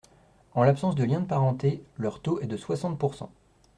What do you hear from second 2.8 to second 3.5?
pourcent.